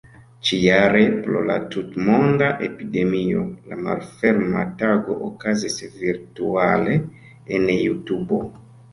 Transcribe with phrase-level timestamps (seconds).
[0.47, 6.97] Ĉi-jare pro la tut-monda epidemio, la Malferma Tago okazis virtuale
[7.59, 8.41] en Jutubo.